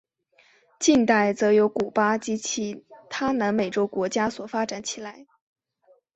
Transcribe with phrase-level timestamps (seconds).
[0.79, 5.27] 近代则由古巴及其他南美洲国家所发展起来。